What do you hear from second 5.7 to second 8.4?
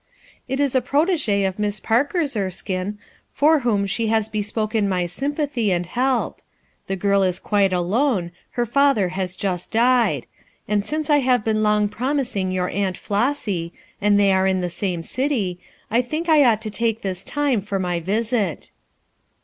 and THEY HATED MYSTERY 257 help. The girl is quite alone,